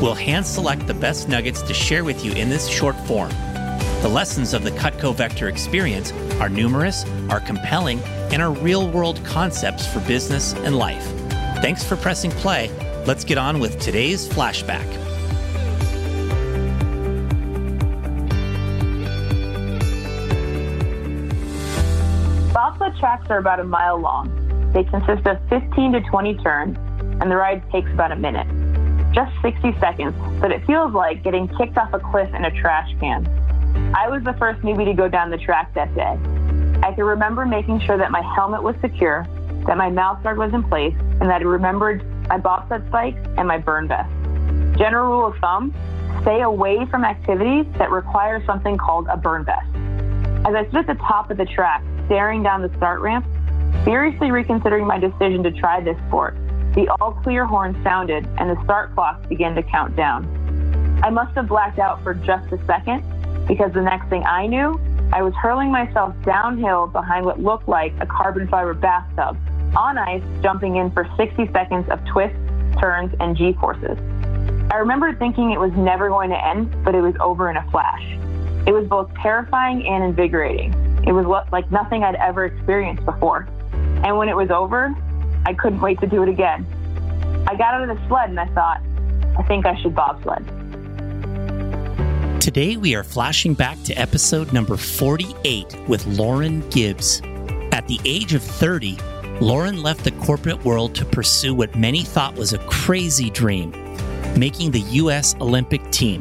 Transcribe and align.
We'll 0.00 0.14
hand 0.14 0.46
select 0.46 0.86
the 0.86 0.94
best 0.94 1.28
nuggets 1.28 1.60
to 1.62 1.74
share 1.74 2.04
with 2.04 2.24
you 2.24 2.32
in 2.32 2.48
this 2.48 2.68
short 2.68 2.96
form. 3.00 3.30
The 4.00 4.08
lessons 4.08 4.54
of 4.54 4.62
the 4.62 4.70
Cutco 4.70 5.12
Vector 5.12 5.48
experience 5.48 6.12
are 6.40 6.48
numerous, 6.48 7.04
are 7.30 7.40
compelling, 7.40 7.98
and 8.30 8.40
are 8.40 8.52
real 8.52 8.88
world 8.88 9.20
concepts 9.24 9.92
for 9.92 9.98
business 10.06 10.54
and 10.54 10.76
life. 10.76 11.04
Thanks 11.62 11.82
for 11.82 11.96
pressing 11.96 12.30
play. 12.30 12.70
Let's 13.06 13.24
get 13.24 13.38
on 13.38 13.58
with 13.58 13.80
today's 13.80 14.28
flashback. 14.28 14.86
Bobsled 22.52 22.96
tracks 23.00 23.28
are 23.30 23.38
about 23.38 23.58
a 23.58 23.64
mile 23.64 23.98
long. 23.98 24.30
They 24.72 24.84
consist 24.84 25.26
of 25.26 25.38
15 25.48 25.94
to 25.94 26.00
20 26.02 26.34
turns, 26.36 26.76
and 27.20 27.28
the 27.28 27.36
ride 27.36 27.68
takes 27.72 27.90
about 27.90 28.12
a 28.12 28.16
minute 28.16 28.46
just 29.12 29.32
60 29.42 29.78
seconds, 29.78 30.14
but 30.40 30.52
it 30.52 30.64
feels 30.66 30.92
like 30.92 31.22
getting 31.22 31.48
kicked 31.56 31.76
off 31.76 31.92
a 31.92 31.98
cliff 31.98 32.32
in 32.34 32.44
a 32.44 32.50
trash 32.60 32.90
can. 33.00 33.26
I 33.94 34.08
was 34.08 34.22
the 34.22 34.34
first 34.34 34.60
newbie 34.62 34.84
to 34.84 34.94
go 34.94 35.08
down 35.08 35.30
the 35.30 35.38
track 35.38 35.74
that 35.74 35.94
day. 35.94 36.18
I 36.82 36.92
can 36.92 37.04
remember 37.04 37.44
making 37.46 37.80
sure 37.80 37.96
that 37.96 38.10
my 38.10 38.22
helmet 38.22 38.62
was 38.62 38.76
secure, 38.80 39.26
that 39.66 39.76
my 39.76 39.90
mouth 39.90 40.22
guard 40.22 40.38
was 40.38 40.52
in 40.52 40.62
place, 40.62 40.94
and 41.20 41.28
that 41.28 41.40
I 41.40 41.44
remembered 41.44 42.04
my 42.28 42.38
bobsled 42.38 42.86
spikes 42.88 43.18
and 43.36 43.48
my 43.48 43.58
burn 43.58 43.88
vest. 43.88 44.10
General 44.78 45.10
rule 45.10 45.26
of 45.26 45.36
thumb, 45.38 45.74
stay 46.22 46.42
away 46.42 46.86
from 46.90 47.04
activities 47.04 47.66
that 47.78 47.90
require 47.90 48.44
something 48.44 48.76
called 48.76 49.06
a 49.10 49.16
burn 49.16 49.44
vest. 49.44 49.66
As 50.46 50.54
I 50.54 50.66
stood 50.68 50.88
at 50.88 50.98
the 50.98 51.02
top 51.02 51.30
of 51.30 51.36
the 51.36 51.46
track, 51.46 51.82
staring 52.06 52.42
down 52.42 52.62
the 52.62 52.74
start 52.76 53.00
ramp, 53.00 53.26
seriously 53.84 54.30
reconsidering 54.30 54.86
my 54.86 54.98
decision 54.98 55.42
to 55.42 55.50
try 55.50 55.80
this 55.80 55.96
sport, 56.06 56.36
the 56.78 56.88
all 57.00 57.12
clear 57.24 57.44
horn 57.44 57.76
sounded 57.82 58.24
and 58.38 58.48
the 58.48 58.62
start 58.62 58.94
clock 58.94 59.28
began 59.28 59.52
to 59.56 59.64
count 59.64 59.96
down. 59.96 60.22
I 61.02 61.10
must 61.10 61.34
have 61.34 61.48
blacked 61.48 61.80
out 61.80 62.04
for 62.04 62.14
just 62.14 62.52
a 62.52 62.66
second 62.66 63.02
because 63.48 63.72
the 63.72 63.82
next 63.82 64.08
thing 64.08 64.22
I 64.24 64.46
knew, 64.46 64.80
I 65.12 65.22
was 65.22 65.34
hurling 65.34 65.72
myself 65.72 66.14
downhill 66.24 66.86
behind 66.86 67.26
what 67.26 67.40
looked 67.40 67.66
like 67.66 67.92
a 68.00 68.06
carbon 68.06 68.46
fiber 68.46 68.74
bathtub 68.74 69.36
on 69.76 69.98
ice, 69.98 70.22
jumping 70.40 70.76
in 70.76 70.92
for 70.92 71.10
60 71.16 71.50
seconds 71.52 71.90
of 71.90 71.98
twists, 72.06 72.38
turns, 72.78 73.12
and 73.18 73.36
G 73.36 73.54
forces. 73.54 73.98
I 74.70 74.76
remember 74.76 75.12
thinking 75.16 75.50
it 75.50 75.58
was 75.58 75.72
never 75.72 76.08
going 76.08 76.30
to 76.30 76.46
end, 76.46 76.72
but 76.84 76.94
it 76.94 77.00
was 77.00 77.14
over 77.18 77.50
in 77.50 77.56
a 77.56 77.70
flash. 77.72 78.04
It 78.68 78.72
was 78.72 78.86
both 78.86 79.12
terrifying 79.20 79.84
and 79.84 80.04
invigorating. 80.04 80.72
It 81.04 81.12
was 81.12 81.26
like 81.50 81.72
nothing 81.72 82.04
I'd 82.04 82.14
ever 82.14 82.44
experienced 82.44 83.04
before. 83.04 83.48
And 84.04 84.16
when 84.16 84.28
it 84.28 84.36
was 84.36 84.50
over, 84.50 84.94
I 85.48 85.54
couldn't 85.54 85.80
wait 85.80 85.98
to 86.00 86.06
do 86.06 86.22
it 86.22 86.28
again. 86.28 86.66
I 87.48 87.56
got 87.56 87.72
out 87.72 87.88
of 87.88 87.96
the 87.96 88.06
sled 88.06 88.28
and 88.28 88.38
I 88.38 88.44
thought, 88.48 88.82
I 89.38 89.42
think 89.44 89.64
I 89.64 89.80
should 89.80 89.94
bobsled. 89.94 90.44
Today 92.38 92.76
we 92.76 92.94
are 92.94 93.02
flashing 93.02 93.54
back 93.54 93.82
to 93.84 93.94
episode 93.94 94.52
number 94.52 94.76
48 94.76 95.88
with 95.88 96.06
Lauren 96.06 96.68
Gibbs. 96.68 97.22
At 97.72 97.88
the 97.88 97.98
age 98.04 98.34
of 98.34 98.42
30, 98.42 98.98
Lauren 99.40 99.82
left 99.82 100.04
the 100.04 100.10
corporate 100.10 100.62
world 100.66 100.94
to 100.96 101.06
pursue 101.06 101.54
what 101.54 101.74
many 101.74 102.02
thought 102.02 102.34
was 102.34 102.52
a 102.52 102.58
crazy 102.66 103.30
dream 103.30 103.70
making 104.36 104.70
the 104.70 104.80
U.S. 104.80 105.34
Olympic 105.40 105.90
team. 105.90 106.20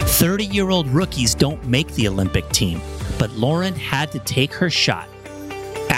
30 0.00 0.46
year 0.46 0.70
old 0.70 0.88
rookies 0.88 1.36
don't 1.36 1.64
make 1.68 1.86
the 1.94 2.08
Olympic 2.08 2.48
team, 2.48 2.80
but 3.16 3.30
Lauren 3.30 3.74
had 3.76 4.10
to 4.10 4.18
take 4.18 4.52
her 4.52 4.68
shot 4.68 5.08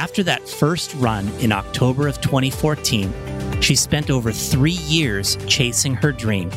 after 0.02 0.24
that 0.24 0.48
first 0.48 0.92
run 0.96 1.28
in 1.38 1.52
October 1.52 2.08
of 2.08 2.20
2014, 2.20 3.60
she 3.60 3.76
spent 3.76 4.10
over 4.10 4.32
three 4.32 4.80
years 4.90 5.36
chasing 5.46 5.94
her 5.94 6.10
dream. 6.10 6.50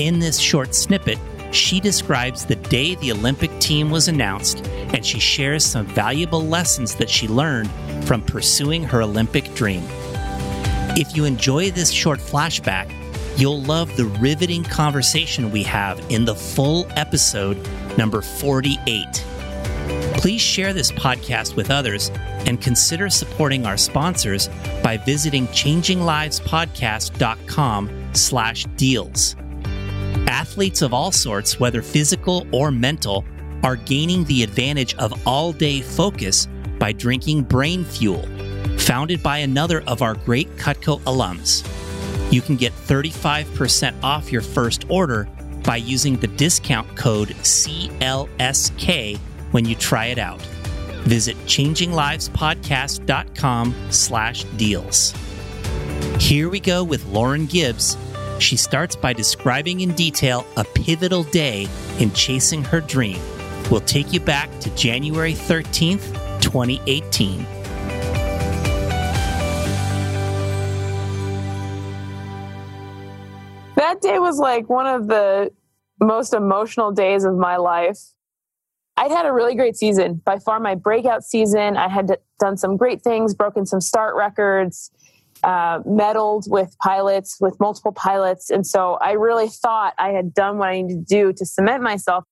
In 0.00 0.18
this 0.18 0.38
short 0.38 0.74
snippet, 0.74 1.18
she 1.50 1.78
describes 1.78 2.46
the 2.46 2.56
day 2.56 2.94
the 2.94 3.12
Olympic 3.12 3.50
team 3.60 3.90
was 3.90 4.08
announced 4.08 4.66
and 4.94 5.04
she 5.04 5.20
shares 5.20 5.62
some 5.62 5.84
valuable 5.84 6.40
lessons 6.40 6.94
that 6.94 7.10
she 7.10 7.28
learned 7.28 7.70
from 8.06 8.22
pursuing 8.22 8.82
her 8.82 9.02
Olympic 9.02 9.54
dream. 9.54 9.82
If 10.96 11.14
you 11.14 11.26
enjoy 11.26 11.70
this 11.70 11.90
short 11.90 12.18
flashback, 12.18 12.90
you'll 13.38 13.60
love 13.60 13.94
the 13.98 14.06
riveting 14.06 14.64
conversation 14.64 15.52
we 15.52 15.64
have 15.64 16.00
in 16.08 16.24
the 16.24 16.34
full 16.34 16.86
episode 16.96 17.58
number 17.98 18.22
48. 18.22 19.22
Please 20.14 20.40
share 20.40 20.72
this 20.72 20.90
podcast 20.92 21.54
with 21.54 21.70
others 21.70 22.10
and 22.46 22.58
consider 22.60 23.08
supporting 23.10 23.66
our 23.66 23.76
sponsors 23.76 24.48
by 24.82 24.96
visiting 24.96 25.46
changinglivespodcast.com 25.48 28.04
slash 28.14 28.64
deals. 28.76 29.36
Athletes 30.26 30.80
of 30.82 30.94
all 30.94 31.12
sorts, 31.12 31.60
whether 31.60 31.82
physical 31.82 32.46
or 32.52 32.70
mental, 32.70 33.24
are 33.62 33.76
gaining 33.76 34.24
the 34.24 34.42
advantage 34.42 34.94
of 34.96 35.26
all-day 35.26 35.82
focus 35.82 36.48
by 36.78 36.92
drinking 36.92 37.42
Brain 37.42 37.84
Fuel, 37.84 38.26
founded 38.78 39.22
by 39.22 39.38
another 39.38 39.82
of 39.82 40.02
our 40.02 40.14
great 40.14 40.48
Cutco 40.56 41.00
alums. 41.02 41.62
You 42.32 42.40
can 42.40 42.56
get 42.56 42.72
35% 42.72 43.94
off 44.02 44.32
your 44.32 44.42
first 44.42 44.86
order 44.88 45.28
by 45.62 45.76
using 45.76 46.16
the 46.16 46.28
discount 46.28 46.96
code 46.96 47.28
CLSK 47.28 49.20
when 49.54 49.64
you 49.64 49.74
try 49.76 50.06
it 50.06 50.18
out. 50.18 50.42
Visit 51.04 51.36
changinglivespodcast.com 51.46 53.74
slash 53.90 54.42
deals. 54.56 55.14
Here 56.18 56.48
we 56.48 56.58
go 56.58 56.82
with 56.82 57.06
Lauren 57.06 57.46
Gibbs. 57.46 57.96
She 58.40 58.56
starts 58.56 58.96
by 58.96 59.12
describing 59.12 59.82
in 59.82 59.92
detail 59.92 60.44
a 60.56 60.64
pivotal 60.64 61.22
day 61.22 61.68
in 62.00 62.10
chasing 62.12 62.64
her 62.64 62.80
dream. 62.80 63.20
We'll 63.70 63.82
take 63.82 64.12
you 64.12 64.18
back 64.18 64.50
to 64.58 64.74
January 64.74 65.34
13th, 65.34 66.40
2018. 66.40 67.44
That 73.76 74.00
day 74.00 74.18
was 74.18 74.38
like 74.38 74.68
one 74.68 74.88
of 74.88 75.06
the 75.06 75.52
most 76.00 76.34
emotional 76.34 76.90
days 76.90 77.22
of 77.22 77.36
my 77.36 77.56
life. 77.56 78.13
I'd 78.96 79.10
had 79.10 79.26
a 79.26 79.32
really 79.32 79.54
great 79.54 79.76
season, 79.76 80.22
by 80.24 80.38
far 80.38 80.60
my 80.60 80.74
breakout 80.74 81.24
season. 81.24 81.76
I 81.76 81.88
had 81.88 82.16
done 82.38 82.56
some 82.56 82.76
great 82.76 83.02
things, 83.02 83.34
broken 83.34 83.66
some 83.66 83.80
start 83.80 84.14
records, 84.14 84.90
uh, 85.42 85.80
medaled 85.80 86.48
with 86.48 86.76
pilots, 86.82 87.38
with 87.40 87.58
multiple 87.58 87.92
pilots. 87.92 88.50
And 88.50 88.66
so 88.66 88.94
I 89.00 89.12
really 89.12 89.48
thought 89.48 89.94
I 89.98 90.10
had 90.10 90.32
done 90.32 90.58
what 90.58 90.68
I 90.68 90.82
needed 90.82 91.06
to 91.08 91.14
do 91.14 91.32
to 91.32 91.44
cement 91.44 91.82
myself. 91.82 92.24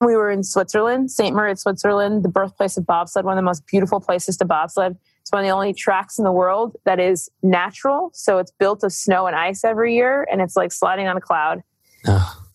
We 0.00 0.16
were 0.16 0.30
in 0.30 0.44
Switzerland, 0.44 1.10
St. 1.10 1.34
Moritz, 1.34 1.62
Switzerland, 1.62 2.22
the 2.22 2.30
birthplace 2.30 2.78
of 2.78 2.86
bobsled, 2.86 3.24
one 3.24 3.34
of 3.34 3.36
the 3.36 3.46
most 3.46 3.66
beautiful 3.66 4.00
places 4.00 4.36
to 4.38 4.46
bobsled. 4.46 4.96
It's 5.20 5.30
one 5.30 5.42
of 5.42 5.46
the 5.46 5.52
only 5.52 5.74
tracks 5.74 6.18
in 6.18 6.24
the 6.24 6.32
world 6.32 6.76
that 6.86 6.98
is 6.98 7.28
natural. 7.42 8.10
So 8.14 8.38
it's 8.38 8.52
built 8.52 8.82
of 8.82 8.92
snow 8.92 9.26
and 9.26 9.36
ice 9.36 9.62
every 9.62 9.94
year, 9.94 10.26
and 10.32 10.40
it's 10.40 10.56
like 10.56 10.72
sliding 10.72 11.06
on 11.06 11.16
a 11.16 11.20
cloud. 11.20 11.62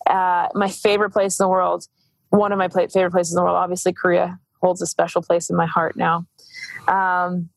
Uh, 0.08 0.48
my 0.54 0.70
favorite 0.70 1.12
place 1.12 1.40
in 1.40 1.44
the 1.44 1.50
world 1.50 1.88
one 2.30 2.52
of 2.52 2.58
my 2.58 2.68
favorite 2.68 3.12
places 3.12 3.34
in 3.34 3.38
the 3.38 3.44
world. 3.44 3.58
Obviously, 3.58 3.94
Korea 3.94 4.40
holds 4.62 4.82
a 4.82 4.88
special 4.88 5.22
place 5.22 5.50
in 5.50 5.56
my 5.56 5.66
heart 5.66 5.96
now. 5.96 6.26
Um, 6.88 7.50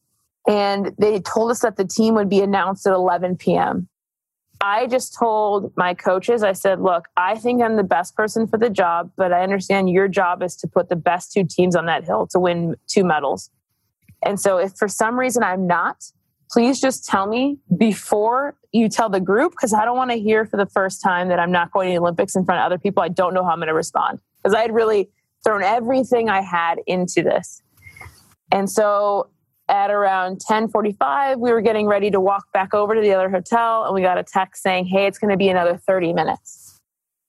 and 0.47 0.95
they 0.99 1.21
told 1.21 1.51
us 1.51 1.61
that 1.61 1.77
the 1.77 1.85
team 1.85 2.15
would 2.15 2.29
be 2.29 2.41
announced 2.41 2.87
at 2.87 2.95
11 2.95 3.37
p.m. 3.37 3.89
I 4.61 4.87
just 4.87 5.17
told 5.17 5.73
my 5.77 5.95
coaches, 5.95 6.43
I 6.43 6.53
said, 6.53 6.81
look, 6.81 7.07
I 7.17 7.37
think 7.37 7.63
I'm 7.63 7.77
the 7.77 7.85
best 7.85 8.17
person 8.17 8.47
for 8.47 8.59
the 8.59 8.71
job, 8.71 9.13
but 9.17 9.33
I 9.33 9.43
understand 9.43 9.91
your 9.91 10.09
job 10.09 10.43
is 10.43 10.57
to 10.57 10.67
put 10.67 10.89
the 10.89 10.97
best 10.97 11.33
two 11.33 11.45
teams 11.45 11.77
on 11.77 11.87
that 11.87 12.05
hill 12.05 12.27
to 12.29 12.41
win 12.41 12.75
two 12.89 13.05
medals. 13.05 13.51
And 14.25 14.41
so 14.41 14.59
if 14.59 14.73
for 14.73 14.89
some 14.89 15.19
reason 15.19 15.45
I'm 15.45 15.67
not, 15.67 16.05
please 16.51 16.81
just 16.81 17.05
tell 17.05 17.27
me 17.27 17.59
before 17.77 18.57
you 18.73 18.89
tell 18.89 19.09
the 19.09 19.21
group, 19.21 19.53
because 19.53 19.73
I 19.73 19.85
don't 19.85 19.97
want 19.97 20.11
to 20.11 20.19
hear 20.19 20.45
for 20.45 20.57
the 20.57 20.67
first 20.67 21.03
time 21.03 21.29
that 21.29 21.39
I'm 21.39 21.53
not 21.53 21.71
going 21.71 21.89
to 21.89 21.93
the 21.93 22.01
Olympics 22.01 22.35
in 22.35 22.45
front 22.45 22.61
of 22.61 22.67
other 22.67 22.79
people. 22.79 23.03
I 23.03 23.09
don't 23.09 23.35
know 23.35 23.45
how 23.45 23.51
I'm 23.51 23.59
going 23.59 23.69
to 23.69 23.75
respond 23.75 24.21
because 24.43 24.55
I 24.55 24.63
had 24.63 24.75
really 24.75 25.11
thrown 25.45 25.63
everything 25.63 26.29
I 26.29 26.41
had 26.41 26.81
into 26.87 27.23
this. 27.23 27.63
And 28.51 28.71
so 28.71 29.29
at 29.69 29.91
around 29.91 30.41
10:45, 30.41 31.39
we 31.39 31.53
were 31.53 31.61
getting 31.61 31.87
ready 31.87 32.11
to 32.11 32.21
walk 32.21 32.51
back 32.53 32.73
over 32.75 32.95
to 32.95 33.01
the 33.01 33.13
other 33.13 33.29
hotel 33.29 33.85
and 33.85 33.95
we 33.95 34.01
got 34.01 34.19
a 34.19 34.23
text 34.23 34.63
saying, 34.63 34.87
"Hey, 34.87 35.07
it's 35.07 35.19
going 35.19 35.31
to 35.31 35.37
be 35.37 35.49
another 35.49 35.77
30 35.77 36.13
minutes." 36.13 36.81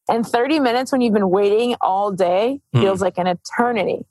And 0.09 0.25
30 0.25 0.59
minutes 0.59 0.91
when 0.91 1.01
you've 1.01 1.13
been 1.13 1.29
waiting 1.29 1.75
all 1.81 2.11
day 2.11 2.61
Hmm. 2.73 2.81
feels 2.81 3.01
like 3.01 3.17
an 3.17 3.27
eternity. 3.27 4.05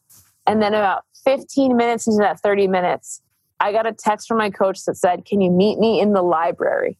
And 0.46 0.62
then 0.62 0.74
about 0.74 1.04
15 1.24 1.76
minutes 1.76 2.06
into 2.06 2.18
that 2.18 2.40
30 2.40 2.68
minutes, 2.68 3.20
I 3.60 3.72
got 3.72 3.86
a 3.86 3.92
text 3.92 4.28
from 4.28 4.38
my 4.38 4.50
coach 4.50 4.84
that 4.84 4.96
said, 4.96 5.24
Can 5.24 5.40
you 5.40 5.50
meet 5.50 5.78
me 5.78 6.00
in 6.00 6.12
the 6.12 6.22
library? 6.22 6.98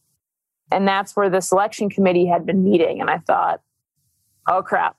And 0.73 0.87
that's 0.89 1.15
where 1.17 1.31
the 1.31 1.41
selection 1.41 1.89
committee 1.89 2.27
had 2.27 2.45
been 2.45 2.65
meeting. 2.65 3.01
And 3.01 3.09
I 3.11 3.19
thought, 3.19 3.61
Oh 4.49 4.63
crap. 4.63 4.97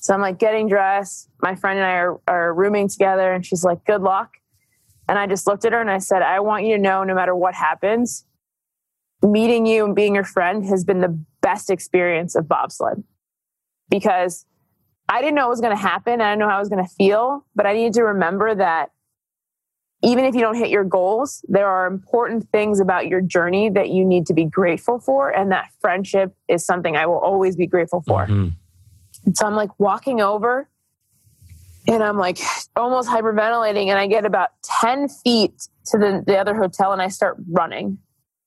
So 0.00 0.14
I'm 0.14 0.20
like 0.20 0.38
getting 0.38 0.68
dressed. 0.68 1.28
My 1.42 1.54
friend 1.54 1.78
and 1.78 1.86
I 1.86 1.92
are, 1.92 2.20
are 2.26 2.54
rooming 2.54 2.88
together, 2.88 3.32
and 3.32 3.44
she's 3.44 3.64
like, 3.64 3.84
Good 3.84 4.02
luck. 4.02 4.38
And 5.08 5.18
I 5.18 5.26
just 5.26 5.46
looked 5.46 5.64
at 5.64 5.72
her 5.72 5.80
and 5.80 5.90
I 5.90 5.98
said, 5.98 6.22
I 6.22 6.40
want 6.40 6.64
you 6.64 6.76
to 6.76 6.82
know 6.82 7.02
no 7.02 7.14
matter 7.14 7.34
what 7.34 7.54
happens, 7.54 8.24
meeting 9.22 9.66
you 9.66 9.84
and 9.84 9.94
being 9.94 10.14
your 10.14 10.24
friend 10.24 10.64
has 10.66 10.84
been 10.84 11.00
the 11.00 11.18
best 11.40 11.68
experience 11.68 12.36
of 12.36 12.46
bobsled 12.46 13.02
because 13.88 14.46
I 15.08 15.20
didn't 15.20 15.34
know 15.34 15.42
what 15.42 15.50
was 15.50 15.60
going 15.60 15.76
to 15.76 15.82
happen. 15.82 16.20
I 16.20 16.30
didn't 16.30 16.38
know 16.38 16.48
how 16.48 16.56
I 16.56 16.60
was 16.60 16.68
going 16.68 16.84
to 16.84 16.90
feel, 16.90 17.44
but 17.56 17.66
I 17.66 17.72
needed 17.72 17.94
to 17.94 18.04
remember 18.04 18.54
that 18.54 18.90
even 20.02 20.24
if 20.24 20.34
you 20.34 20.40
don't 20.40 20.54
hit 20.56 20.70
your 20.70 20.84
goals, 20.84 21.44
there 21.48 21.66
are 21.66 21.86
important 21.86 22.48
things 22.52 22.78
about 22.78 23.08
your 23.08 23.20
journey 23.20 23.68
that 23.68 23.90
you 23.90 24.04
need 24.04 24.26
to 24.26 24.34
be 24.34 24.44
grateful 24.44 25.00
for. 25.00 25.28
And 25.30 25.50
that 25.50 25.70
friendship 25.80 26.34
is 26.48 26.64
something 26.64 26.96
I 26.96 27.06
will 27.06 27.18
always 27.18 27.56
be 27.56 27.66
grateful 27.66 28.02
for. 28.06 28.26
Mhm. 28.26 28.52
And 29.24 29.36
so 29.36 29.46
I'm 29.46 29.54
like 29.54 29.78
walking 29.78 30.20
over 30.20 30.68
and 31.86 32.02
I'm 32.02 32.16
like 32.16 32.38
almost 32.76 33.08
hyperventilating. 33.08 33.86
And 33.88 33.98
I 33.98 34.06
get 34.06 34.24
about 34.24 34.50
10 34.80 35.08
feet 35.08 35.54
to 35.86 35.98
the, 35.98 36.22
the 36.26 36.36
other 36.38 36.54
hotel 36.54 36.92
and 36.92 37.02
I 37.02 37.08
start 37.08 37.36
running. 37.50 37.98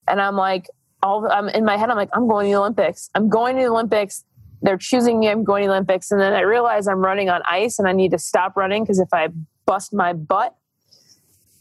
And 0.08 0.22
I'm 0.22 0.36
like, 0.36 0.68
all, 1.02 1.30
I'm 1.30 1.50
in 1.50 1.66
my 1.66 1.78
head, 1.78 1.90
I'm 1.90 1.98
like, 1.98 2.10
I'm 2.14 2.28
going 2.28 2.48
to 2.48 2.52
the 2.54 2.60
Olympics. 2.60 3.10
I'm 3.14 3.30
going 3.30 3.56
to 3.58 3.62
the 3.62 3.70
Olympics. 3.70 4.24
They're 4.62 4.78
choosing 4.78 5.20
me. 5.20 5.30
I'm 5.30 5.44
going 5.44 5.64
to 5.64 5.68
the 5.68 5.74
Olympics. 5.74 6.12
And 6.12 6.22
then 6.22 6.34
I 6.34 6.42
realize 6.42 6.88
I'm 6.88 7.00
running 7.00 7.30
on 7.30 7.42
ice 7.46 7.80
and 7.80 7.88
I 7.88 7.92
need 7.92 8.12
to 8.12 8.18
stop 8.18 8.56
running 8.56 8.84
because 8.84 9.00
if 9.00 9.10
I 9.14 9.28
bust 9.66 9.94
my 9.94 10.14
butt 10.14 10.56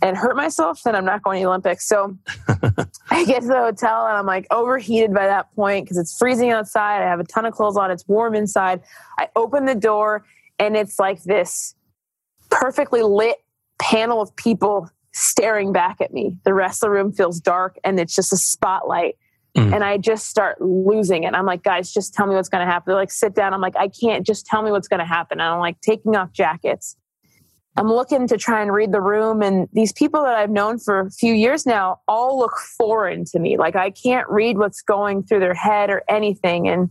and 0.03 0.17
hurt 0.17 0.37
myself, 0.37 0.83
then 0.83 0.97
I'm 0.97 1.05
not 1.05 1.23
going 1.23 1.39
to 1.39 1.45
the 1.45 1.49
Olympics. 1.49 1.87
So 1.87 2.19
I 3.11 3.25
get 3.25 3.43
to 3.43 3.49
the 3.49 3.55
hotel 3.55 4.07
and 4.07 4.17
I'm 4.17 4.27
like 4.27 4.49
overheated 4.51 5.15
by 5.15 5.27
that 5.27 5.55
point 5.55 5.87
because 5.87 5.97
it's 5.97 6.19
freezing 6.19 6.51
outside. 6.51 7.03
I 7.03 7.07
have 7.09 7.21
a 7.21 7.25
ton 7.25 7.47
of 7.47 7.55
clothes 7.55 7.77
on. 7.77 7.91
It's 7.93 8.07
warm 8.09 8.35
inside. 8.35 8.83
I 9.19 9.29
open 9.37 9.65
the 9.65 9.77
door 9.77 10.25
and 10.59 10.77
it's 10.77 10.99
like 10.99 11.23
this 11.23 11.77
perfectly 12.51 13.03
lit 13.03 13.37
panel 13.81 14.21
of 14.21 14.35
people 14.35 14.91
staring 15.13 15.73
back 15.73 16.01
at 16.01 16.13
me. 16.13 16.37
The 16.45 16.53
rest 16.53 16.83
of 16.83 16.89
the 16.89 16.91
room 16.91 17.13
feels 17.13 17.41
dark 17.41 17.79
and 17.85 18.01
it's 18.01 18.15
just 18.15 18.33
a 18.33 18.37
spotlight. 18.37 19.15
Mm. 19.57 19.75
And 19.75 19.85
I 19.85 19.99
just 19.99 20.29
start 20.29 20.61
losing 20.61 21.25
it. 21.25 21.35
I'm 21.35 21.47
like, 21.47 21.63
guys, 21.63 21.93
just 21.93 22.15
tell 22.15 22.27
me 22.27 22.35
what's 22.35 22.49
going 22.49 22.67
to 22.67 22.71
happen. 22.71 22.91
They're 22.91 22.97
like, 22.97 23.11
sit 23.11 23.35
down. 23.35 23.55
I'm 23.55 23.61
like, 23.61 23.77
I 23.77 23.89
can't. 23.89 24.27
Just 24.27 24.47
tell 24.47 24.63
me 24.63 24.71
what's 24.71 24.89
going 24.89 25.01
to 25.01 25.07
happen. 25.07 25.41
And 25.41 25.49
I'm 25.49 25.61
like 25.61 25.81
taking 25.81 26.17
off 26.17 26.33
jackets. 26.33 26.97
I'm 27.77 27.89
looking 27.89 28.27
to 28.29 28.37
try 28.37 28.61
and 28.61 28.73
read 28.73 28.93
the 28.93 29.01
room, 29.01 29.41
and 29.41 29.67
these 29.73 29.93
people 29.93 30.23
that 30.25 30.35
I've 30.35 30.51
known 30.51 30.79
for 30.79 31.01
a 31.01 31.11
few 31.11 31.33
years 31.33 31.65
now 31.65 32.01
all 32.07 32.39
look 32.39 32.59
foreign 32.77 33.25
to 33.27 33.39
me. 33.39 33.57
Like 33.57 33.77
I 33.77 33.91
can't 33.91 34.29
read 34.29 34.59
what's 34.59 34.83
going 34.83 35.23
through 35.23 35.41
their 35.41 35.55
head 35.55 35.89
or 35.89 36.03
anything. 36.09 36.69
And 36.69 36.91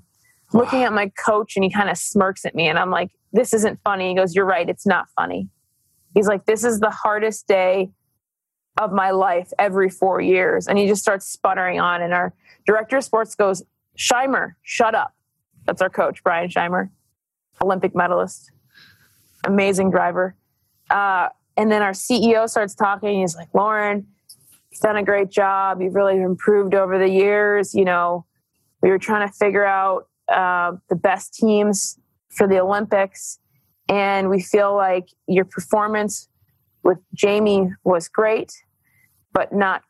looking 0.54 0.82
at 0.84 0.92
my 0.92 1.12
coach, 1.24 1.56
and 1.56 1.64
he 1.64 1.70
kind 1.70 1.90
of 1.90 1.98
smirks 1.98 2.46
at 2.46 2.56
me, 2.56 2.68
and 2.68 2.80
I'm 2.80 2.90
like, 2.90 3.12
"This 3.32 3.54
isn't 3.54 3.80
funny." 3.84 4.10
He 4.10 4.16
goes, 4.16 4.36
"You're 4.36 4.46
right. 4.46 4.68
It's 4.68 4.88
not 4.88 5.08
funny." 5.16 5.50
He's 6.16 6.28
like, 6.28 6.46
"This 6.46 6.64
is 6.64 6.80
the 6.80 6.90
hardest 6.90 7.48
day 7.48 7.92
of 8.80 8.92
my 8.92 9.12
life 9.12 9.52
every 9.60 9.90
four 9.90 10.20
years," 10.20 10.68
and 10.68 10.80
he 10.80 10.88
just 10.88 11.02
starts 11.04 11.28
sputtering 11.28 11.80
on. 11.80 12.02
And 12.02 12.12
our 12.14 12.34
director 12.66 12.98
of 12.98 13.04
sports 13.04 13.36
goes, 13.36 13.64
"Shimer, 13.98 14.54
shut 14.64 14.96
up." 14.96 15.14
That's 15.66 15.82
our 15.82 15.92
coach, 15.92 16.24
Brian 16.24 16.50
Shimer, 16.50 16.90
Olympic 17.62 17.96
medalist, 17.96 18.52
amazing 19.46 19.92
driver. 19.92 20.36
Uh, 20.92 21.30
and 21.58 21.72
then 21.72 21.82
our 21.82 21.92
CEO 21.92 22.48
starts 22.50 22.76
talking. 22.76 23.22
He's 23.22 23.36
like, 23.36 23.50
Lauren, 23.54 24.08
you've 24.72 24.82
done 24.82 24.98
a 24.98 25.04
great 25.04 25.30
job. 25.30 25.82
You've 25.82 25.96
really 25.96 26.20
improved 26.20 26.76
over 26.76 27.00
the 27.00 27.10
years. 27.10 27.74
You 27.74 27.86
know, 27.86 28.26
we 28.82 28.90
were 28.90 29.00
trying 29.00 29.28
to 29.28 29.34
figure 29.34 29.66
out 29.66 30.08
uh, 30.32 30.74
the 30.90 30.96
best 30.96 31.34
teams 31.34 31.98
for 32.30 32.48
the 32.48 32.60
Olympics. 32.60 33.40
And 33.90 34.30
we 34.30 34.42
feel 34.42 34.76
like 34.76 35.10
your 35.28 35.46
performance 35.46 36.30
with 36.84 36.98
Jamie 37.14 37.70
was 37.84 38.08
great, 38.08 38.54
but 39.34 39.54
not 39.54 39.84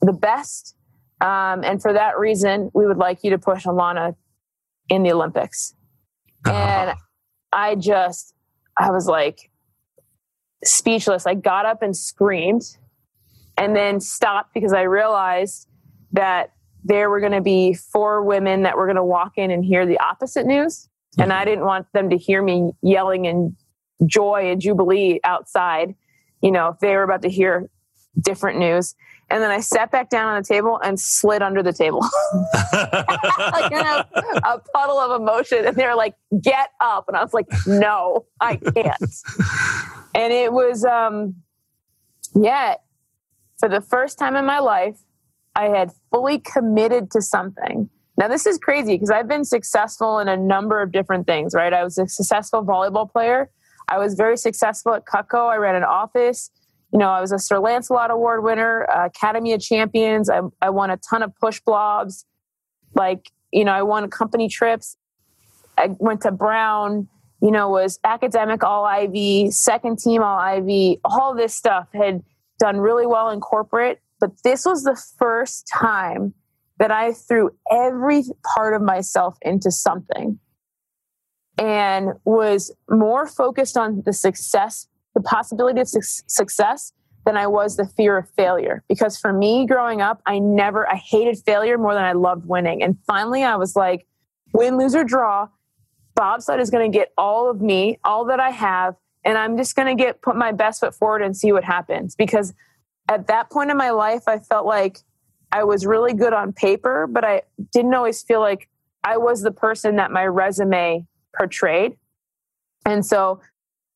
the 0.00 0.12
best. 0.12 0.74
Um, 1.20 1.62
and 1.64 1.80
for 1.80 1.92
that 1.92 2.18
reason, 2.18 2.70
we 2.74 2.86
would 2.86 2.98
like 2.98 3.20
you 3.22 3.30
to 3.30 3.38
push 3.38 3.64
Elana 3.64 4.16
in 4.88 5.02
the 5.02 5.12
Olympics. 5.12 5.74
And 6.46 6.94
I 7.52 7.74
just, 7.74 8.34
I 8.76 8.90
was 8.90 9.06
like 9.06 9.50
speechless. 10.64 11.26
I 11.26 11.34
got 11.34 11.66
up 11.66 11.82
and 11.82 11.96
screamed 11.96 12.76
and 13.56 13.74
then 13.74 14.00
stopped 14.00 14.54
because 14.54 14.72
I 14.72 14.82
realized 14.82 15.68
that 16.12 16.52
there 16.84 17.08
were 17.08 17.20
going 17.20 17.32
to 17.32 17.40
be 17.40 17.74
four 17.74 18.22
women 18.22 18.62
that 18.62 18.76
were 18.76 18.86
going 18.86 18.96
to 18.96 19.04
walk 19.04 19.32
in 19.36 19.50
and 19.50 19.64
hear 19.64 19.86
the 19.86 19.98
opposite 19.98 20.46
news. 20.46 20.88
And 21.18 21.32
I 21.32 21.38
mm-hmm. 21.38 21.48
didn't 21.50 21.64
want 21.64 21.86
them 21.92 22.10
to 22.10 22.16
hear 22.16 22.42
me 22.42 22.72
yelling 22.82 23.24
in 23.24 23.56
joy 24.04 24.50
and 24.50 24.60
jubilee 24.60 25.20
outside, 25.24 25.94
you 26.42 26.50
know, 26.50 26.68
if 26.68 26.78
they 26.80 26.94
were 26.94 27.02
about 27.02 27.22
to 27.22 27.28
hear 27.28 27.70
different 28.20 28.58
news. 28.58 28.94
And 29.30 29.42
then 29.42 29.50
I 29.50 29.60
sat 29.60 29.90
back 29.90 30.10
down 30.10 30.28
on 30.28 30.42
the 30.42 30.46
table 30.46 30.78
and 30.84 31.00
slid 31.00 31.42
under 31.42 31.62
the 31.62 31.72
table. 31.72 32.00
like 32.72 33.72
in 33.72 33.78
a, 33.78 34.06
a 34.44 34.60
puddle 34.74 34.98
of 34.98 35.20
emotion. 35.20 35.66
And 35.66 35.76
they 35.76 35.86
were 35.86 35.94
like, 35.94 36.14
get 36.40 36.70
up. 36.80 37.06
And 37.08 37.16
I 37.16 37.22
was 37.22 37.32
like, 37.32 37.46
no, 37.66 38.26
I 38.40 38.56
can't. 38.56 39.14
and 40.14 40.32
it 40.32 40.52
was, 40.52 40.84
um, 40.84 41.36
yeah, 42.34 42.76
for 43.58 43.68
the 43.68 43.80
first 43.80 44.18
time 44.18 44.36
in 44.36 44.44
my 44.44 44.58
life, 44.58 44.98
I 45.54 45.68
had 45.68 45.92
fully 46.10 46.38
committed 46.38 47.10
to 47.12 47.22
something. 47.22 47.88
Now, 48.16 48.28
this 48.28 48.46
is 48.46 48.58
crazy 48.58 48.94
because 48.94 49.10
I've 49.10 49.28
been 49.28 49.44
successful 49.44 50.18
in 50.18 50.28
a 50.28 50.36
number 50.36 50.80
of 50.80 50.92
different 50.92 51.26
things, 51.26 51.54
right? 51.54 51.72
I 51.72 51.82
was 51.82 51.98
a 51.98 52.06
successful 52.06 52.62
volleyball 52.62 53.10
player. 53.10 53.50
I 53.88 53.98
was 53.98 54.14
very 54.14 54.36
successful 54.36 54.94
at 54.94 55.04
Cutco. 55.04 55.48
I 55.48 55.56
ran 55.56 55.74
an 55.74 55.84
office. 55.84 56.50
You 56.94 57.00
know, 57.00 57.10
I 57.10 57.20
was 57.20 57.32
a 57.32 57.40
Sir 57.40 57.58
Lancelot 57.58 58.12
Award 58.12 58.44
winner, 58.44 58.88
uh, 58.88 59.06
Academy 59.06 59.52
of 59.52 59.60
Champions. 59.60 60.30
I, 60.30 60.42
I 60.62 60.70
won 60.70 60.90
a 60.90 60.96
ton 60.96 61.24
of 61.24 61.34
push 61.40 61.60
blobs. 61.60 62.24
Like, 62.94 63.32
you 63.52 63.64
know, 63.64 63.72
I 63.72 63.82
won 63.82 64.08
company 64.08 64.48
trips. 64.48 64.96
I 65.76 65.88
went 65.98 66.20
to 66.20 66.30
Brown, 66.30 67.08
you 67.42 67.50
know, 67.50 67.68
was 67.68 67.98
academic 68.04 68.62
all 68.62 68.84
Ivy, 68.84 69.50
second 69.50 69.98
team 69.98 70.22
all 70.22 70.38
Ivy. 70.38 71.00
All 71.04 71.34
this 71.34 71.52
stuff 71.52 71.88
had 71.92 72.22
done 72.60 72.78
really 72.78 73.08
well 73.08 73.28
in 73.30 73.40
corporate. 73.40 74.00
But 74.20 74.30
this 74.44 74.64
was 74.64 74.84
the 74.84 74.96
first 75.18 75.68
time 75.76 76.32
that 76.78 76.92
I 76.92 77.12
threw 77.12 77.50
every 77.72 78.22
part 78.54 78.72
of 78.72 78.82
myself 78.82 79.36
into 79.42 79.72
something 79.72 80.38
and 81.58 82.10
was 82.24 82.72
more 82.88 83.26
focused 83.26 83.76
on 83.76 84.02
the 84.06 84.12
success, 84.12 84.86
the 85.14 85.20
possibility 85.20 85.80
of 85.80 85.88
su- 85.88 86.00
success 86.26 86.92
than 87.24 87.36
I 87.36 87.46
was 87.46 87.76
the 87.76 87.86
fear 87.86 88.18
of 88.18 88.28
failure. 88.30 88.82
Because 88.88 89.18
for 89.18 89.32
me 89.32 89.66
growing 89.66 90.02
up, 90.02 90.20
I 90.26 90.38
never, 90.38 90.88
I 90.88 90.96
hated 90.96 91.38
failure 91.38 91.78
more 91.78 91.94
than 91.94 92.04
I 92.04 92.12
loved 92.12 92.46
winning. 92.46 92.82
And 92.82 92.98
finally, 93.06 93.42
I 93.42 93.56
was 93.56 93.74
like, 93.74 94.06
win, 94.52 94.76
lose, 94.76 94.94
or 94.94 95.04
draw, 95.04 95.48
bobsled 96.14 96.60
is 96.60 96.70
going 96.70 96.90
to 96.90 96.96
get 96.96 97.12
all 97.16 97.50
of 97.50 97.60
me, 97.60 97.98
all 98.04 98.26
that 98.26 98.40
I 98.40 98.50
have. 98.50 98.94
And 99.24 99.38
I'm 99.38 99.56
just 99.56 99.74
going 99.74 99.96
to 99.96 100.00
get, 100.00 100.20
put 100.20 100.36
my 100.36 100.52
best 100.52 100.80
foot 100.80 100.94
forward 100.94 101.22
and 101.22 101.36
see 101.36 101.50
what 101.52 101.64
happens. 101.64 102.14
Because 102.14 102.52
at 103.08 103.26
that 103.28 103.50
point 103.50 103.70
in 103.70 103.76
my 103.76 103.90
life, 103.90 104.24
I 104.26 104.38
felt 104.38 104.66
like 104.66 104.98
I 105.50 105.64
was 105.64 105.86
really 105.86 106.12
good 106.12 106.32
on 106.32 106.52
paper, 106.52 107.06
but 107.06 107.24
I 107.24 107.42
didn't 107.72 107.94
always 107.94 108.22
feel 108.22 108.40
like 108.40 108.68
I 109.02 109.16
was 109.16 109.42
the 109.42 109.50
person 109.50 109.96
that 109.96 110.10
my 110.10 110.26
resume 110.26 111.06
portrayed. 111.36 111.96
And 112.84 113.04
so 113.04 113.40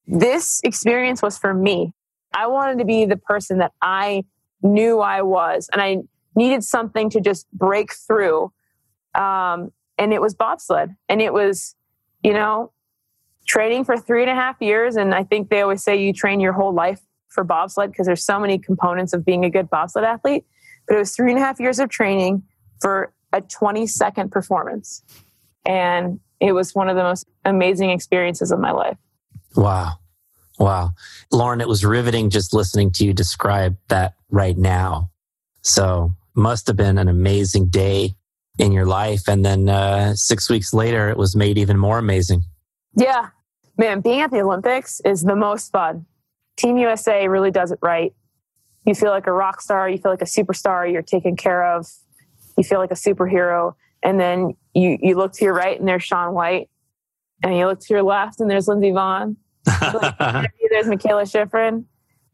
this 0.08 0.60
experience 0.64 1.22
was 1.22 1.38
for 1.38 1.52
me. 1.52 1.92
I 2.34 2.46
wanted 2.46 2.78
to 2.78 2.84
be 2.84 3.04
the 3.04 3.16
person 3.16 3.58
that 3.58 3.72
I 3.82 4.24
knew 4.62 5.00
I 5.00 5.22
was, 5.22 5.68
and 5.72 5.80
I 5.80 5.98
needed 6.34 6.64
something 6.64 7.10
to 7.10 7.20
just 7.20 7.46
break 7.52 7.92
through. 7.92 8.52
Um, 9.14 9.70
and 9.98 10.12
it 10.12 10.20
was 10.20 10.34
bobsled, 10.34 10.90
and 11.08 11.20
it 11.20 11.32
was, 11.32 11.76
you 12.22 12.32
know, 12.32 12.72
training 13.46 13.84
for 13.84 13.96
three 13.96 14.22
and 14.22 14.30
a 14.30 14.34
half 14.34 14.56
years. 14.60 14.96
And 14.96 15.14
I 15.14 15.24
think 15.24 15.50
they 15.50 15.60
always 15.60 15.82
say 15.82 16.00
you 16.00 16.12
train 16.12 16.40
your 16.40 16.52
whole 16.52 16.72
life 16.72 17.00
for 17.28 17.44
bobsled 17.44 17.90
because 17.90 18.06
there's 18.06 18.24
so 18.24 18.40
many 18.40 18.58
components 18.58 19.12
of 19.12 19.24
being 19.24 19.44
a 19.44 19.50
good 19.50 19.68
bobsled 19.68 20.04
athlete. 20.04 20.44
But 20.86 20.96
it 20.96 20.98
was 20.98 21.14
three 21.14 21.32
and 21.32 21.40
a 21.40 21.44
half 21.44 21.60
years 21.60 21.78
of 21.78 21.90
training 21.90 22.44
for 22.80 23.12
a 23.32 23.40
20 23.40 23.86
second 23.86 24.30
performance. 24.30 25.02
And 25.66 26.20
it 26.40 26.52
was 26.52 26.74
one 26.74 26.88
of 26.88 26.96
the 26.96 27.02
most 27.02 27.26
amazing 27.44 27.90
experiences 27.90 28.52
of 28.52 28.58
my 28.58 28.70
life. 28.70 28.96
Wow. 29.58 29.98
Wow. 30.58 30.92
Lauren, 31.32 31.60
it 31.60 31.68
was 31.68 31.84
riveting 31.84 32.30
just 32.30 32.54
listening 32.54 32.92
to 32.92 33.04
you 33.04 33.12
describe 33.12 33.76
that 33.88 34.14
right 34.30 34.56
now. 34.56 35.10
So 35.62 36.14
must 36.34 36.68
have 36.68 36.76
been 36.76 36.96
an 36.96 37.08
amazing 37.08 37.68
day. 37.68 38.14
in 38.58 38.72
your 38.72 38.86
life. 38.86 39.28
And 39.28 39.44
then 39.44 39.68
uh, 39.68 40.14
six 40.14 40.50
weeks 40.50 40.74
later, 40.74 41.08
it 41.08 41.16
was 41.16 41.36
made 41.36 41.58
even 41.58 41.78
more 41.78 41.98
amazing. 41.98 42.42
Yeah. 42.94 43.28
Man, 43.76 44.00
being 44.00 44.20
at 44.20 44.30
the 44.30 44.40
Olympics 44.40 45.00
is 45.04 45.22
the 45.22 45.36
most 45.36 45.70
fun. 45.70 46.06
Team 46.56 46.76
USA 46.76 47.28
really 47.28 47.52
does 47.52 47.70
it 47.70 47.78
right. 47.80 48.12
You 48.84 48.94
feel 48.94 49.10
like 49.10 49.26
a 49.28 49.32
rock 49.32 49.60
star, 49.60 49.88
you 49.88 49.98
feel 49.98 50.10
like 50.10 50.22
a 50.22 50.24
superstar, 50.24 50.90
you're 50.90 51.02
taken 51.02 51.36
care 51.36 51.76
of, 51.76 51.86
you 52.56 52.64
feel 52.64 52.78
like 52.80 52.90
a 52.90 52.94
superhero. 52.94 53.74
And 54.02 54.18
then 54.18 54.56
you, 54.74 54.98
you 55.00 55.16
look 55.16 55.32
to 55.34 55.44
your 55.44 55.54
right 55.54 55.78
and 55.78 55.86
there's 55.86 56.02
Shaun 56.02 56.34
White, 56.34 56.68
and 57.42 57.56
you 57.56 57.66
look 57.66 57.80
to 57.80 57.94
your 57.94 58.02
left 58.02 58.40
and 58.40 58.50
there's 58.50 58.66
Lindsey 58.66 58.90
There's 60.70 60.86
Mikaela 60.86 61.24
Shiffrin, 61.24 61.84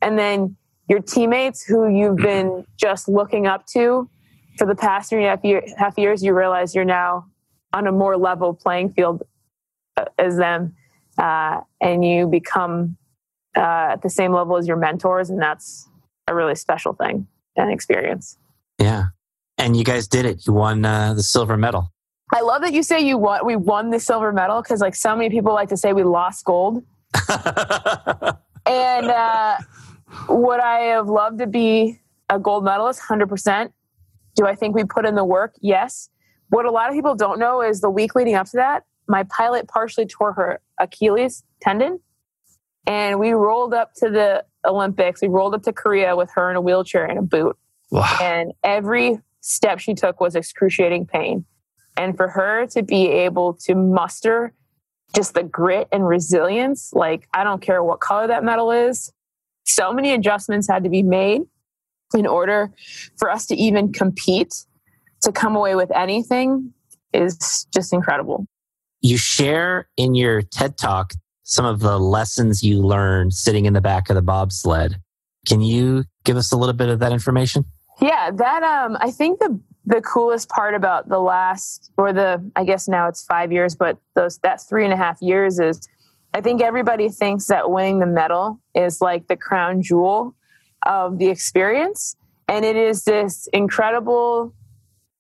and 0.03 0.19
then 0.19 0.57
your 0.89 1.01
teammates 1.01 1.65
who 1.65 1.89
you've 1.89 2.17
been 2.17 2.65
just 2.77 3.09
looking 3.09 3.47
up 3.47 3.67
to 3.69 4.09
for 4.59 4.67
the 4.67 4.75
past 4.75 5.11
three 5.11 5.25
and 5.25 5.27
a 5.27 5.31
half, 5.31 5.45
year, 5.45 5.63
half 5.79 5.99
years, 5.99 6.23
you 6.23 6.35
realize 6.35 6.75
you're 6.75 6.85
now 6.85 7.27
on 7.73 7.87
a 7.87 7.93
more 7.93 8.17
level 8.17 8.55
playing 8.55 8.93
field 8.93 9.23
uh, 9.97 10.05
as 10.19 10.37
them, 10.37 10.75
uh, 11.19 11.61
and 11.81 12.05
you 12.05 12.27
become 12.27 12.97
uh, 13.57 13.93
at 13.93 14.03
the 14.03 14.11
same 14.11 14.33
level 14.33 14.57
as 14.57 14.67
your 14.69 14.77
mentors, 14.77 15.31
and 15.31 15.41
that's 15.41 15.89
a 16.29 16.35
really 16.35 16.55
special 16.55 16.93
thing 16.93 17.27
and 17.57 17.71
experience. 17.71 18.39
Yeah, 18.79 19.05
and 19.59 19.77
you 19.77 19.85
guys 19.85 20.07
did 20.09 20.25
it. 20.25 20.47
You 20.47 20.53
won 20.53 20.85
uh, 20.85 21.15
the 21.15 21.23
silver 21.23 21.57
medal. 21.57 21.91
I 22.33 22.41
love 22.41 22.63
that 22.63 22.73
you 22.73 22.83
say 22.83 23.01
you 23.01 23.19
won. 23.19 23.45
We 23.45 23.55
won 23.55 23.91
the 23.91 24.01
silver 24.01 24.33
medal 24.33 24.63
because, 24.63 24.81
like, 24.81 24.95
so 24.95 25.15
many 25.15 25.31
people 25.31 25.53
like 25.53 25.69
to 25.69 25.77
say 25.77 25.93
we 25.93 26.03
lost 26.03 26.45
gold. 26.45 26.83
and 28.67 29.07
uh, 29.07 29.57
would 30.29 30.61
I 30.61 30.79
have 30.81 31.09
loved 31.09 31.39
to 31.39 31.47
be 31.47 32.01
a 32.29 32.39
gold 32.39 32.65
medalist? 32.65 33.01
Hundred 33.01 33.29
percent. 33.29 33.73
Do 34.37 34.47
I 34.47 34.55
think 34.55 34.75
we 34.75 34.85
put 34.85 35.07
in 35.07 35.15
the 35.15 35.25
work? 35.25 35.55
Yes. 35.61 36.11
What 36.49 36.67
a 36.67 36.71
lot 36.71 36.89
of 36.89 36.95
people 36.95 37.15
don't 37.15 37.39
know 37.39 37.63
is 37.63 37.81
the 37.81 37.91
week 37.91 38.15
leading 38.15 38.35
up 38.35 38.47
to 38.47 38.57
that, 38.57 38.85
my 39.09 39.25
pilot 39.25 39.69
partially 39.69 40.07
tore 40.07 40.33
her 40.33 40.61
Achilles 40.79 41.45
tendon. 41.61 42.01
And 42.87 43.19
we 43.19 43.33
rolled 43.33 43.75
up 43.75 43.95
to 43.97 44.11
the 44.11 44.45
Olympics. 44.65 45.23
We 45.23 45.29
rolled 45.29 45.55
up 45.55 45.63
to 45.63 45.73
Korea 45.73 46.17
with 46.17 46.31
her 46.35 46.51
in 46.51 46.57
a 46.57 46.61
wheelchair 46.61 47.05
and 47.05 47.19
a 47.19 47.23
boot. 47.23 47.57
Wow. 47.91 48.19
And 48.21 48.53
every 48.63 49.19
step 49.41 49.79
she 49.79 49.95
took 49.95 50.21
was 50.21 50.35
excruciating 50.35 51.07
pain. 51.07 51.45
And 51.97 52.17
for 52.17 52.29
her 52.29 52.67
to 52.69 52.83
be 52.83 53.09
able 53.09 53.55
to 53.65 53.75
muster 53.75 54.53
just 55.15 55.35
the 55.35 55.43
grit 55.43 55.89
and 55.93 56.07
resilience, 56.07 56.93
like 56.93 57.29
I 57.33 57.45
don't 57.45 57.63
care 57.63 57.83
what 57.83 58.01
color 58.01 58.27
that 58.27 58.45
medal 58.45 58.71
is, 58.71 59.13
so 59.65 59.93
many 59.93 60.13
adjustments 60.13 60.69
had 60.69 60.85
to 60.85 60.91
be 60.91 61.03
made 61.03 61.43
in 62.15 62.27
order 62.27 62.71
for 63.17 63.31
us 63.31 63.47
to 63.47 63.57
even 63.57 63.93
compete 63.93 64.55
to 65.23 65.33
come 65.33 65.57
away 65.57 65.75
with 65.75 65.91
anything 65.97 66.73
is 67.13 67.67
just 67.73 67.93
incredible. 67.93 68.47
You 69.01 69.17
share 69.17 69.89
in 69.97 70.15
your 70.15 70.43
TED 70.43 70.77
talk 70.77 71.13
some 71.45 71.65
of 71.65 71.81
the 71.81 71.99
lessons 71.99 72.63
you 72.63 72.81
learned 72.81 73.33
sitting 73.35 73.67
in 73.67 73.73
the 73.73 73.81
back 73.81 74.11
of 74.11 74.17
the 74.17 74.23
bobsled. 74.23 75.01
Can 75.47 75.61
you 75.61 76.05
give 76.25 76.37
us 76.37 76.53
a 76.53 76.57
little 76.57 76.75
bit 76.75 76.89
of 76.89 77.01
that 77.01 77.13
information? 77.13 77.65
Yeah, 78.01 78.31
that 78.33 78.63
um 78.63 78.97
I 79.01 79.11
think 79.11 79.41
the 79.41 79.59
the 79.87 80.01
coolest 80.01 80.49
part 80.49 80.75
about 80.75 81.09
the 81.09 81.21
last 81.21 81.91
or 81.97 82.13
the 82.13 82.51
I 82.57 82.65
guess 82.65 82.89
now 82.89 83.09
it's 83.09 83.25
five 83.25 83.53
years, 83.53 83.75
but 83.75 83.99
those 84.15 84.39
that 84.39 84.61
three 84.67 84.85
and 84.85 84.93
a 84.93 84.97
half 84.97 85.21
years 85.21 85.59
is 85.59 85.87
I 86.33 86.41
think 86.41 86.63
everybody 86.63 87.09
thinks 87.09 87.47
that 87.47 87.71
winning 87.71 88.01
the 88.01 88.07
medal 88.07 88.61
is 88.75 89.01
like 89.01 89.29
the 89.29 89.37
crown 89.37 89.83
jewel 89.83 90.35
of 90.85 91.19
the 91.19 91.29
experience. 91.29 92.17
And 92.49 92.65
it 92.65 92.77
is 92.77 93.05
this 93.05 93.49
incredible 93.53 94.53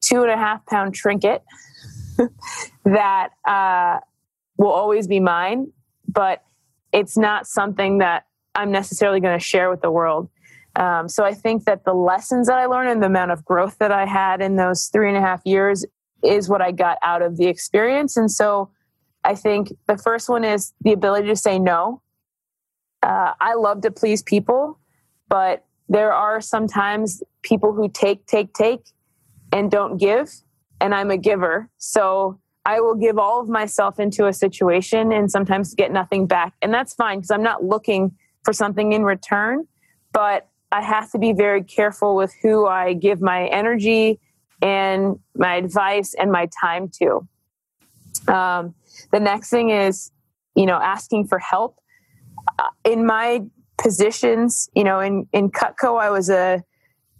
two 0.00 0.22
and 0.22 0.30
a 0.30 0.36
half 0.36 0.66
pound 0.66 0.94
trinket 0.94 1.42
that 2.84 3.30
uh, 3.46 4.00
will 4.58 4.72
always 4.72 5.06
be 5.06 5.20
mine, 5.20 5.72
but 6.08 6.42
it's 6.92 7.16
not 7.16 7.46
something 7.46 7.98
that 7.98 8.26
I'm 8.54 8.70
necessarily 8.70 9.20
going 9.20 9.38
to 9.38 9.44
share 9.44 9.70
with 9.70 9.82
the 9.82 9.90
world. 9.90 10.28
Um, 10.76 11.08
so 11.08 11.24
I 11.24 11.34
think 11.34 11.64
that 11.64 11.84
the 11.84 11.94
lessons 11.94 12.48
that 12.48 12.58
I 12.58 12.66
learned 12.66 12.90
and 12.90 13.02
the 13.02 13.06
amount 13.06 13.30
of 13.30 13.44
growth 13.44 13.78
that 13.78 13.92
I 13.92 14.06
had 14.06 14.40
in 14.40 14.56
those 14.56 14.86
three 14.92 15.08
and 15.08 15.16
a 15.16 15.20
half 15.20 15.40
years 15.44 15.84
is 16.22 16.48
what 16.48 16.60
I 16.60 16.72
got 16.72 16.98
out 17.02 17.22
of 17.22 17.36
the 17.36 17.46
experience. 17.46 18.16
And 18.16 18.30
so 18.30 18.70
I 19.22 19.34
think 19.34 19.72
the 19.86 19.96
first 19.96 20.28
one 20.28 20.44
is 20.44 20.72
the 20.80 20.92
ability 20.92 21.28
to 21.28 21.36
say 21.36 21.58
no. 21.58 22.02
Uh, 23.02 23.34
I 23.40 23.54
love 23.54 23.82
to 23.82 23.90
please 23.90 24.22
people, 24.22 24.78
but 25.28 25.64
there 25.88 26.12
are 26.12 26.40
sometimes 26.40 27.22
people 27.42 27.72
who 27.72 27.88
take, 27.88 28.26
take, 28.26 28.54
take 28.54 28.80
and 29.52 29.70
don't 29.70 29.98
give. 29.98 30.30
And 30.80 30.94
I'm 30.94 31.10
a 31.10 31.16
giver. 31.16 31.70
So 31.78 32.40
I 32.66 32.80
will 32.80 32.94
give 32.94 33.18
all 33.18 33.40
of 33.40 33.48
myself 33.48 34.00
into 34.00 34.26
a 34.26 34.32
situation 34.32 35.12
and 35.12 35.30
sometimes 35.30 35.74
get 35.74 35.92
nothing 35.92 36.26
back. 36.26 36.54
And 36.62 36.72
that's 36.72 36.94
fine 36.94 37.18
because 37.18 37.30
I'm 37.30 37.42
not 37.42 37.62
looking 37.62 38.12
for 38.42 38.52
something 38.52 38.92
in 38.92 39.04
return. 39.04 39.66
But 40.12 40.48
I 40.74 40.80
have 40.80 41.08
to 41.12 41.18
be 41.18 41.32
very 41.32 41.62
careful 41.62 42.16
with 42.16 42.34
who 42.42 42.66
I 42.66 42.94
give 42.94 43.20
my 43.20 43.46
energy 43.46 44.18
and 44.60 45.20
my 45.36 45.54
advice 45.54 46.14
and 46.14 46.32
my 46.32 46.48
time 46.60 46.90
to. 46.98 47.28
Um, 48.26 48.74
the 49.12 49.20
next 49.20 49.50
thing 49.50 49.70
is, 49.70 50.10
you 50.56 50.66
know, 50.66 50.80
asking 50.82 51.28
for 51.28 51.38
help. 51.38 51.78
Uh, 52.58 52.70
in 52.84 53.06
my 53.06 53.44
positions, 53.78 54.68
you 54.74 54.82
know, 54.82 54.98
in, 54.98 55.28
in 55.32 55.52
Cutco, 55.52 56.00
I 56.00 56.10
was 56.10 56.28
a, 56.28 56.64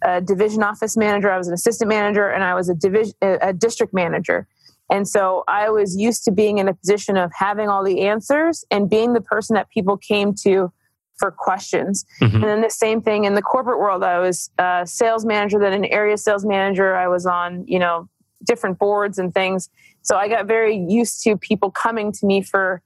a 0.03 0.21
division 0.21 0.65
office 0.65 0.97
manager, 0.97 1.31
I 1.31 1.39
was 1.39 1.47
an 1.47 1.55
assistant 1.55 1.89
manager, 1.89 2.29
and 2.29 2.43
I 2.43 2.57
was 2.57 2.69
a 2.69 2.75
division, 2.75 3.15
a 3.23 3.53
district 3.53 3.95
manager. 3.95 4.49
And 4.91 5.07
so 5.07 5.45
I 5.47 5.71
was 5.71 5.97
used 5.97 6.25
to 6.25 6.33
being 6.33 6.59
in 6.59 6.67
a 6.67 6.75
position 6.75 7.17
of 7.17 7.31
having 7.33 7.69
all 7.69 7.85
the 7.85 8.01
answers 8.01 8.65
and 8.73 8.91
being 8.91 9.13
the 9.13 9.21
person 9.21 9.55
that 9.55 9.71
people 9.71 9.97
came 9.97 10.35
to 10.43 10.73
for 11.19 11.31
questions. 11.31 12.05
Mm-hmm. 12.21 12.37
And 12.37 12.45
then 12.45 12.61
the 12.61 12.71
same 12.71 13.01
thing 13.01 13.25
in 13.25 13.35
the 13.35 13.43
corporate 13.43 13.79
world. 13.79 14.03
I 14.03 14.19
was 14.19 14.51
a 14.59 14.83
sales 14.87 15.25
manager, 15.25 15.59
then 15.59 15.73
an 15.73 15.85
area 15.87 16.17
sales 16.17 16.45
manager. 16.45 16.95
I 16.97 17.09
was 17.09 17.27
on, 17.27 17.65
you 17.67 17.79
know, 17.79 18.09
different 18.45 18.79
boards 18.79 19.19
and 19.19 19.33
things. 19.33 19.69
So 20.03 20.17
I 20.17 20.29
got 20.29 20.47
very 20.47 20.77
used 20.77 21.23
to 21.25 21.37
people 21.37 21.71
coming 21.71 22.13
to 22.13 22.27
me 22.27 22.43
for 22.43 22.83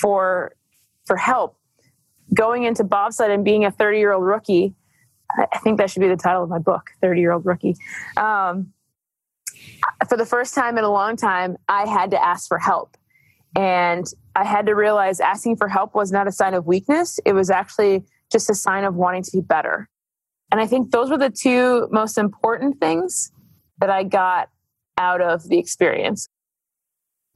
for 0.00 0.54
for 1.06 1.16
help. 1.16 1.56
Going 2.34 2.64
into 2.64 2.84
bobsled 2.84 3.30
and 3.30 3.44
being 3.44 3.64
a 3.64 3.70
30 3.70 3.98
year 3.98 4.12
old 4.12 4.24
rookie, 4.24 4.74
I 5.36 5.58
think 5.58 5.78
that 5.78 5.90
should 5.90 6.00
be 6.00 6.08
the 6.08 6.16
title 6.16 6.42
of 6.42 6.48
my 6.48 6.58
book, 6.58 6.90
30 7.00 7.20
year 7.20 7.32
old 7.32 7.46
rookie. 7.46 7.76
Um, 8.16 8.72
for 10.08 10.16
the 10.16 10.26
first 10.26 10.54
time 10.54 10.78
in 10.78 10.84
a 10.84 10.90
long 10.90 11.16
time, 11.16 11.56
I 11.68 11.86
had 11.86 12.10
to 12.10 12.22
ask 12.22 12.48
for 12.48 12.58
help. 12.58 12.96
And 13.54 14.06
I 14.34 14.44
had 14.44 14.66
to 14.66 14.74
realize 14.74 15.20
asking 15.20 15.56
for 15.56 15.68
help 15.68 15.94
was 15.94 16.10
not 16.10 16.26
a 16.26 16.32
sign 16.32 16.54
of 16.54 16.66
weakness. 16.66 17.20
It 17.24 17.32
was 17.34 17.50
actually 17.50 18.04
just 18.30 18.48
a 18.48 18.54
sign 18.54 18.84
of 18.84 18.94
wanting 18.94 19.22
to 19.24 19.30
be 19.32 19.40
better. 19.40 19.88
And 20.50 20.60
I 20.60 20.66
think 20.66 20.90
those 20.90 21.10
were 21.10 21.18
the 21.18 21.30
two 21.30 21.88
most 21.90 22.18
important 22.18 22.80
things 22.80 23.30
that 23.78 23.90
I 23.90 24.04
got 24.04 24.48
out 24.98 25.20
of 25.20 25.48
the 25.48 25.58
experience. 25.58 26.28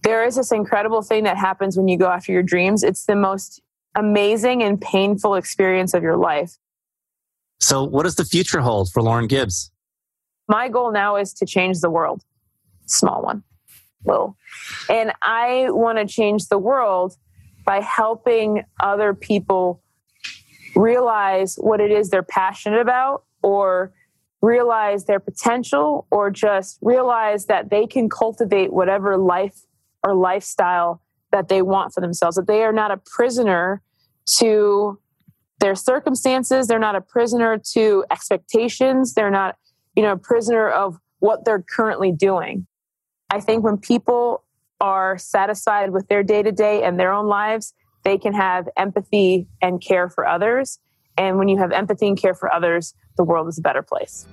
There 0.03 0.25
is 0.25 0.37
this 0.37 0.53
incredible 0.53 1.03
thing 1.03 1.25
that 1.25 1.37
happens 1.37 1.77
when 1.77 1.89
you 1.89 1.99
go 1.99 2.07
after 2.07 2.33
your 2.33 2.43
dreams. 2.43 2.83
It's 2.83 3.07
the 3.07 3.17
most 3.17 3.61
amazing 3.95 4.63
and 4.63 4.81
painful 4.81 5.35
experience 5.35 5.95
of 5.95 6.03
your 6.03 6.17
life. 6.17 6.53
So, 7.59 7.83
what 7.83 8.03
does 8.03 8.17
the 8.17 8.25
future 8.25 8.61
hold 8.61 8.91
for 8.93 9.03
Lauren 9.03 9.27
Gibbs? 9.27 9.73
My 10.49 10.69
goal 10.69 10.93
now 10.93 11.17
is 11.17 11.33
to 11.35 11.47
change 11.47 11.81
the 11.81 11.91
world. 11.91 12.23
Small 12.87 13.23
one, 13.23 13.43
And 14.89 15.13
I 15.23 15.67
want 15.71 15.99
to 15.99 16.07
change 16.07 16.49
the 16.49 16.59
world 16.59 17.17
by 17.65 17.81
helping 17.81 18.65
other 18.81 19.13
people 19.13 19.83
realize 20.75 21.57
what 21.57 21.81
it 21.81 21.91
is 21.91 22.11
they're 22.11 22.23
passionate 22.23 22.81
about 22.81 23.25
or 23.43 23.93
realize 24.43 25.07
their 25.07 25.19
potential 25.19 26.07
or 26.11 26.31
just 26.31 26.79
realize 26.83 27.47
that 27.47 27.71
they 27.71 27.87
can 27.87 28.09
cultivate 28.09 28.73
whatever 28.73 29.17
life 29.17 29.63
or 30.05 30.15
lifestyle 30.15 31.03
that 31.33 31.49
they 31.49 31.63
want 31.63 31.93
for 31.93 32.01
themselves, 32.01 32.37
that 32.37 32.47
they 32.47 32.63
are 32.63 32.73
not 32.73 32.91
a 32.91 32.97
prisoner 32.99 33.83
to 34.39 34.99
their 35.59 35.75
circumstances, 35.75 36.67
they're 36.67 36.79
not 36.79 36.95
a 36.95 37.01
prisoner 37.01 37.59
to 37.73 38.05
expectations, 38.11 39.15
they're 39.15 39.31
not, 39.31 39.57
you 39.95 40.03
know, 40.03 40.13
a 40.13 40.17
prisoner 40.17 40.69
of 40.69 40.99
what 41.19 41.45
they're 41.45 41.63
currently 41.63 42.13
doing. 42.13 42.67
I 43.31 43.41
think 43.41 43.65
when 43.65 43.79
people 43.79 44.45
are 44.81 45.19
satisfied 45.19 45.91
with 45.91 46.07
their 46.09 46.23
day 46.23 46.43
to 46.43 46.53
day 46.53 46.85
and 46.85 46.99
their 46.99 47.13
own 47.13 47.27
lives, 47.27 47.75
they 48.05 48.17
can 48.19 48.33
have 48.35 48.69
empathy 48.77 49.49
and 49.61 49.81
care 49.81 50.09
for 50.09 50.25
others. 50.27 50.79
And 51.17 51.39
when 51.39 51.49
you 51.49 51.59
have 51.59 51.73
empathy 51.73 52.07
and 52.09 52.17
care 52.17 52.35
for 52.35 52.53
others, 52.53 52.95
the 53.17 53.25
world 53.25 53.49
is 53.49 53.59
a 53.59 53.63
better 53.63 53.83
place. 53.83 54.29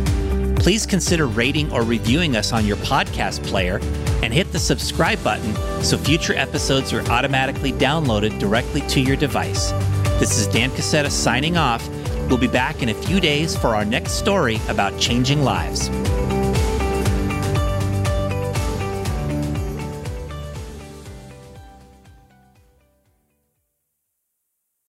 Please 0.63 0.85
consider 0.85 1.27
rating 1.27 1.69
or 1.73 1.83
reviewing 1.83 2.37
us 2.37 2.53
on 2.53 2.65
your 2.65 2.77
podcast 2.77 3.43
player 3.43 3.81
and 4.23 4.33
hit 4.33 4.49
the 4.53 4.59
subscribe 4.59 5.21
button 5.21 5.53
so 5.83 5.97
future 5.97 6.33
episodes 6.35 6.93
are 6.93 7.05
automatically 7.11 7.73
downloaded 7.73 8.39
directly 8.39 8.79
to 8.87 9.01
your 9.01 9.17
device. 9.17 9.71
This 10.21 10.37
is 10.39 10.47
Dan 10.47 10.69
Casetta 10.69 11.11
signing 11.11 11.57
off. 11.57 11.85
We'll 12.29 12.37
be 12.37 12.47
back 12.47 12.81
in 12.81 12.87
a 12.87 12.93
few 12.93 13.19
days 13.19 13.57
for 13.57 13.75
our 13.75 13.83
next 13.83 14.13
story 14.13 14.61
about 14.69 14.97
changing 14.97 15.43
lives. 15.43 15.89